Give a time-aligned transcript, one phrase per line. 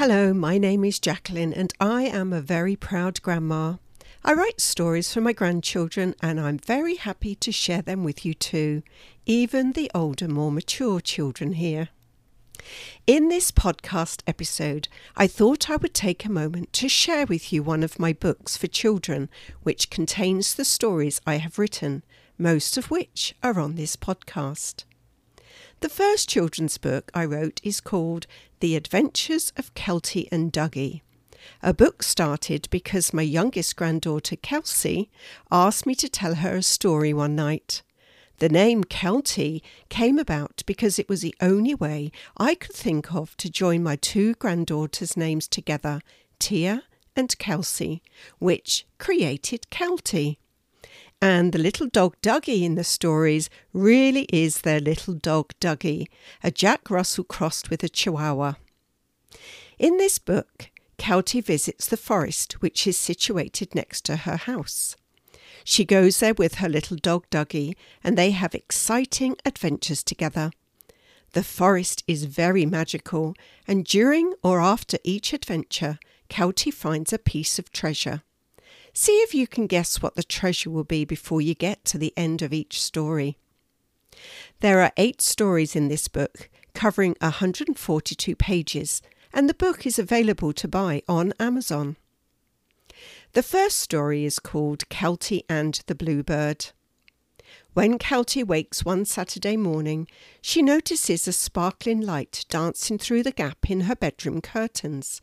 [0.00, 3.74] Hello, my name is Jacqueline, and I am a very proud grandma.
[4.24, 8.32] I write stories for my grandchildren, and I'm very happy to share them with you
[8.32, 8.82] too,
[9.26, 11.90] even the older, more mature children here.
[13.06, 17.62] In this podcast episode, I thought I would take a moment to share with you
[17.62, 19.28] one of my books for children,
[19.64, 22.04] which contains the stories I have written,
[22.38, 24.84] most of which are on this podcast.
[25.80, 28.26] The first children's book I wrote is called
[28.60, 31.00] The Adventures of Kelti and Dougie.
[31.62, 35.10] A book started because my youngest granddaughter, Kelsey,
[35.50, 37.82] asked me to tell her a story one night.
[38.36, 43.34] The name Kelti came about because it was the only way I could think of
[43.38, 46.02] to join my two granddaughters' names together,
[46.38, 46.82] Tia
[47.16, 48.02] and Kelsey,
[48.40, 50.36] which created Kelti.
[51.22, 56.06] And the little dog Dougie in the stories really is their little dog Dougie,
[56.42, 58.54] a Jack Russell crossed with a Chihuahua.
[59.78, 64.96] In this book, Kelti visits the forest which is situated next to her house.
[65.62, 70.50] She goes there with her little dog Dougie, and they have exciting adventures together.
[71.32, 73.34] The forest is very magical,
[73.68, 75.98] and during or after each adventure,
[76.30, 78.22] Kelti finds a piece of treasure.
[78.92, 82.12] See if you can guess what the treasure will be before you get to the
[82.16, 83.38] end of each story.
[84.60, 89.00] There are eight stories in this book, covering 142 pages,
[89.32, 91.96] and the book is available to buy on Amazon.
[93.32, 96.66] The first story is called Kelti and the Bluebird.
[97.72, 100.08] When Kelti wakes one Saturday morning,
[100.42, 105.20] she notices a sparkling light dancing through the gap in her bedroom curtains.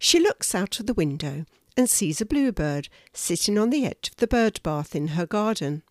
[0.00, 4.16] She looks out of the window and sees a bluebird sitting on the edge of
[4.16, 5.82] the bird bath in her garden.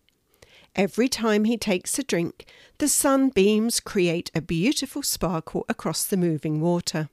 [0.76, 2.46] Every time he takes a drink,
[2.78, 7.08] the sunbeams create a beautiful sparkle across the moving water.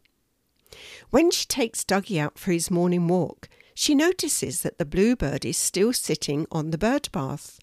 [1.09, 5.57] When she takes Dougie out for his morning walk, she notices that the bluebird is
[5.57, 7.59] still sitting on the bird bath.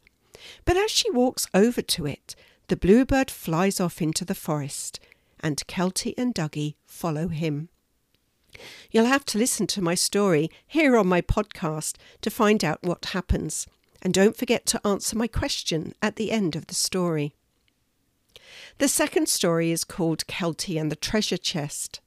[0.65, 2.37] But as she walks over to it,
[2.69, 5.01] the bluebird flies off into the forest,
[5.41, 7.71] and Kelti and Dougie follow him.
[8.91, 13.07] You'll have to listen to my story here on my podcast to find out what
[13.07, 13.67] happens.
[14.03, 17.35] And don't forget to answer my question at the end of the story.
[18.79, 22.01] The second story is called Kelti and the Treasure Chest.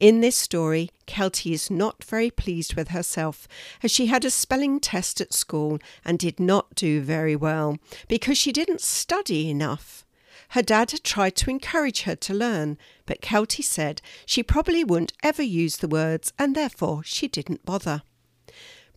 [0.00, 3.46] In this story, Kelti is not very pleased with herself
[3.82, 7.78] as she had a spelling test at school and did not do very well
[8.08, 10.04] because she didn't study enough.
[10.52, 12.76] Her dad had tried to encourage her to learn,
[13.06, 18.02] but Kelti said she probably wouldn't ever use the words and therefore she didn't bother.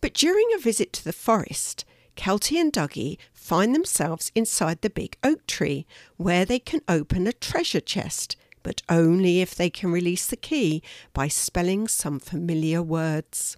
[0.02, 5.16] But during a visit to the forest, Kelti and Dougie find themselves inside the big
[5.24, 5.86] oak tree
[6.18, 10.82] where they can open a treasure chest, but only if they can release the key
[11.14, 13.56] by spelling some familiar words.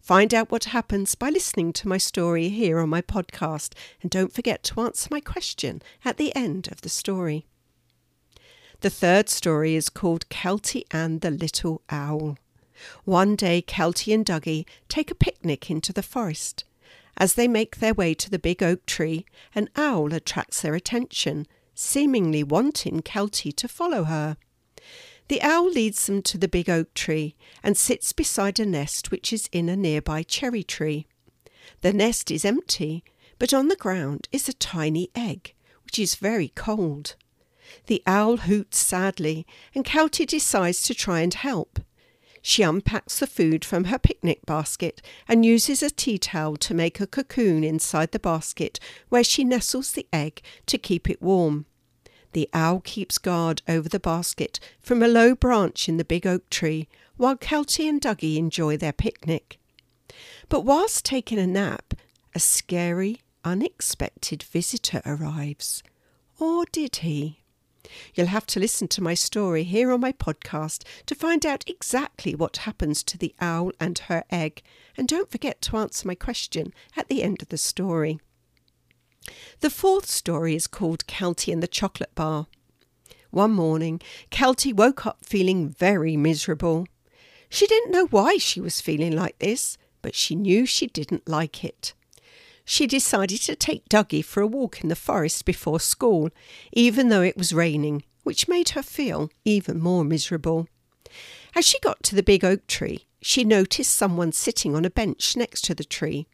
[0.00, 4.32] Find out what happens by listening to my story here on my podcast, and don't
[4.32, 7.46] forget to answer my question at the end of the story.
[8.80, 12.36] The third story is called Kelti and the Little Owl.
[13.04, 16.64] One day, Kelti and Dougie take a picnic into the forest.
[17.16, 19.24] As they make their way to the big oak tree,
[19.54, 24.36] an owl attracts their attention, seemingly wanting Kelti to follow her.
[25.28, 29.32] The owl leads them to the big oak tree and sits beside a nest which
[29.32, 31.06] is in a nearby cherry tree.
[31.80, 33.02] The nest is empty,
[33.38, 35.54] but on the ground is a tiny egg,
[35.84, 37.16] which is very cold.
[37.86, 41.80] The owl hoots sadly, and Kelti decides to try and help.
[42.40, 47.00] She unpacks the food from her picnic basket and uses a tea towel to make
[47.00, 48.78] a cocoon inside the basket
[49.08, 51.66] where she nestles the egg to keep it warm.
[52.36, 56.50] The owl keeps guard over the basket from a low branch in the big oak
[56.50, 56.86] tree
[57.16, 59.58] while Kelti and Dougie enjoy their picnic.
[60.50, 61.94] But whilst taking a nap,
[62.34, 65.82] a scary, unexpected visitor arrives.
[66.38, 67.40] Or did he?
[68.14, 72.34] You'll have to listen to my story here on my podcast to find out exactly
[72.34, 74.62] what happens to the owl and her egg,
[74.94, 78.20] and don't forget to answer my question at the end of the story.
[79.60, 82.46] The fourth story is called Kelti and the Chocolate Bar.
[83.30, 84.00] One morning,
[84.30, 86.86] Kelti woke up feeling very miserable.
[87.48, 91.64] She didn't know why she was feeling like this, but she knew she didn't like
[91.64, 91.94] it.
[92.64, 96.30] She decided to take Dougie for a walk in the forest before school,
[96.72, 100.66] even though it was raining, which made her feel even more miserable.
[101.54, 105.36] As she got to the big oak tree, she noticed someone sitting on a bench
[105.36, 106.26] next to the tree.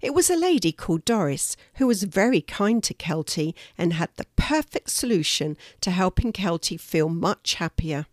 [0.00, 4.26] It was a lady called Doris who was very kind to Kelti and had the
[4.36, 8.06] perfect solution to helping Kelti feel much happier.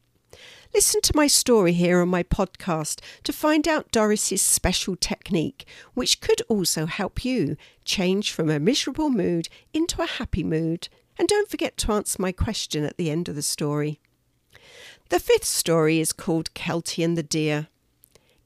[0.74, 6.22] Listen to my story here on my podcast to find out Doris's special technique, which
[6.22, 10.88] could also help you change from a miserable mood into a happy mood.
[11.20, 14.00] And don't forget to answer my question at the end of the story.
[15.10, 17.68] The fifth story is called Kelti and the Deer.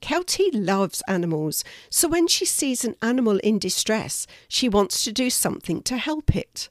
[0.02, 5.30] Kelti loves animals, so when she sees an animal in distress, she wants to do
[5.30, 6.70] something to help it.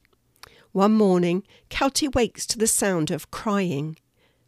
[0.72, 3.96] One morning, Kelti wakes to the sound of crying.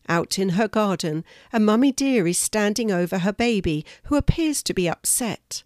[0.09, 4.75] Out in her garden, a mummy deer is standing over her baby, who appears to
[4.75, 5.65] be upset.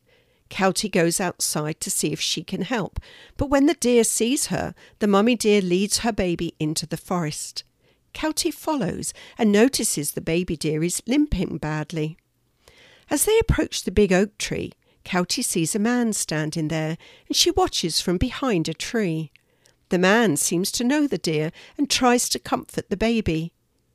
[0.50, 2.98] Kelti goes outside to see if she can help,
[3.36, 7.64] but when the deer sees her, the mummy deer leads her baby into the forest.
[8.12, 12.18] Kelti follows and notices the baby deer is limping badly.
[13.10, 14.72] As they approach the big oak tree,
[15.04, 16.96] Kelti sees a man standing there,
[17.26, 19.32] and she watches from behind a tree.
[19.88, 23.52] The man seems to know the deer and tries to comfort the baby.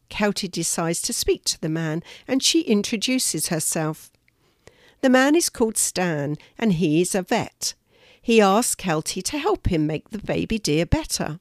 [0.09, 4.11] Kelti decides to speak to the man and she introduces herself.
[5.01, 7.75] The man is called Stan and he is a vet.
[8.21, 11.39] He asks Kelti to help him make the baby deer better.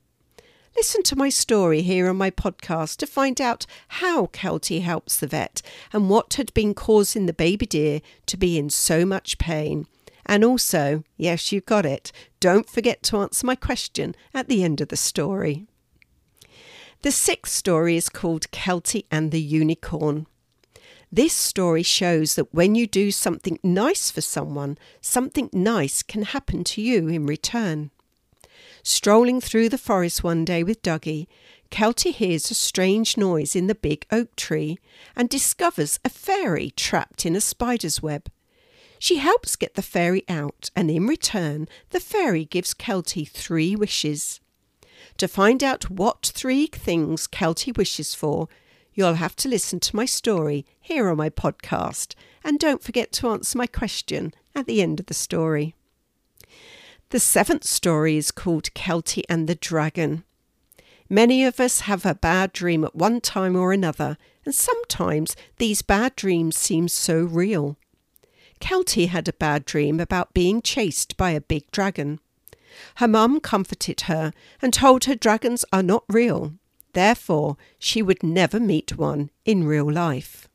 [0.77, 5.29] Listen to my story here on my podcast to find out how Kelti helps the
[5.29, 5.63] vet
[5.93, 9.87] and what had been causing the baby deer to be in so much pain.
[10.27, 12.11] And also, yes, you got it,
[12.41, 15.67] don't forget to answer my question at the end of the story.
[17.03, 20.27] The sixth story is called Kelti and the Unicorn.
[21.13, 26.65] This story shows that when you do something nice for someone, something nice can happen
[26.65, 27.93] to you in return.
[28.87, 31.27] Strolling through the forest one day with Dougie,
[31.71, 34.79] Kelti hears a strange noise in the big oak tree
[35.17, 38.31] and discovers a fairy trapped in a spider's web.
[38.99, 44.41] She helps get the fairy out, and in return, the fairy gives Kelti three wishes.
[45.17, 48.49] To find out what three things Kelti wishes for,
[48.93, 52.15] you'll have to listen to my story here on my podcast.
[52.45, 55.75] And don't forget to answer my question at the end of the story.
[57.15, 60.25] The seventh story is called Kelti and the Dragon.
[61.09, 65.81] Many of us have a bad dream at one time or another, and sometimes these
[65.81, 67.77] bad dreams seem so real.
[68.61, 72.19] Kelti had a bad dream about being chased by a big dragon.
[72.97, 76.55] Her mum comforted her and told her dragons are not real,
[76.95, 80.49] therefore, she would never meet one in real life.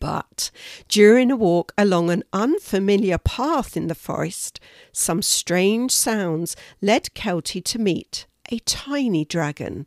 [0.00, 0.50] But
[0.88, 4.60] during a walk along an unfamiliar path in the forest,
[4.92, 9.86] some strange sounds led Kelti to meet a tiny dragon.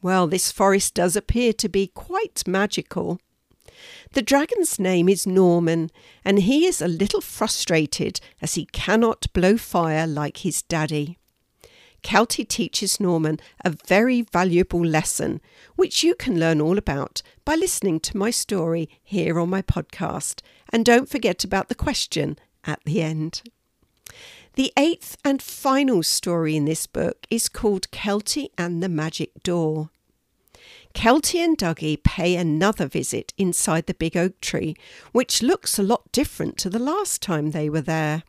[0.00, 3.18] Well, this forest does appear to be quite magical.
[4.12, 5.90] The dragon's name is Norman,
[6.24, 11.18] and he is a little frustrated as he cannot blow fire like his daddy.
[12.02, 15.40] Kelti teaches Norman a very valuable lesson,
[15.76, 20.40] which you can learn all about by listening to my story here on my podcast.
[20.70, 23.42] And don't forget about the question at the end.
[24.54, 29.90] The eighth and final story in this book is called Kelti and the Magic Door.
[30.94, 34.74] Kelti and Dougie pay another visit inside the big oak tree,
[35.12, 38.24] which looks a lot different to the last time they were there.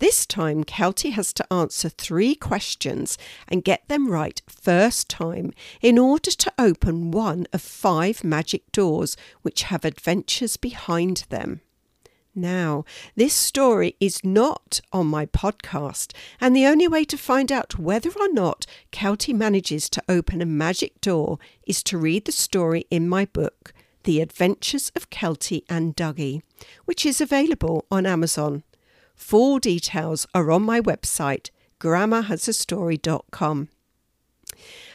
[0.00, 5.98] This time, Kelti has to answer three questions and get them right first time in
[5.98, 11.60] order to open one of five magic doors which have adventures behind them.
[12.34, 12.84] Now,
[13.14, 18.10] this story is not on my podcast, and the only way to find out whether
[18.18, 23.08] or not Kelti manages to open a magic door is to read the story in
[23.08, 23.72] my book,
[24.02, 26.42] The Adventures of Kelti and Dougie,
[26.86, 28.64] which is available on Amazon.
[29.14, 33.68] Full details are on my website, grandmahasastory.com.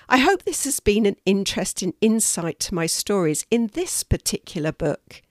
[0.08, 5.22] I hope this has been an interesting insight to my stories in this particular book.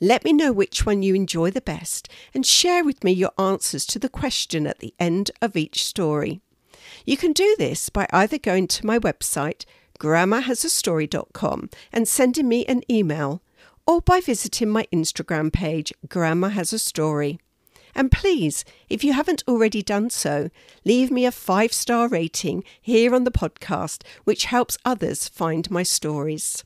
[0.00, 3.86] Let me know which one you enjoy the best and share with me your answers
[3.86, 6.40] to the question at the end of each story.
[7.04, 9.64] You can do this by either going to my website,
[9.98, 13.42] grandmahasastory.com, and sending me an email,
[13.86, 17.40] or by visiting my Instagram page, Grandma Has a Story.
[17.94, 20.50] And please, if you haven't already done so,
[20.84, 25.82] leave me a five star rating here on the podcast, which helps others find my
[25.82, 26.64] stories.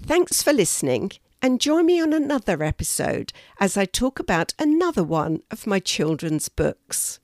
[0.00, 5.42] Thanks for listening and join me on another episode as I talk about another one
[5.50, 7.20] of my children's books.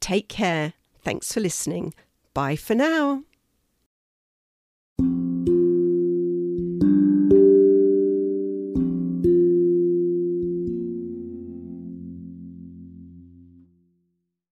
[0.00, 0.74] Take care.
[1.02, 1.94] Thanks for listening.
[2.34, 3.24] Bye for now.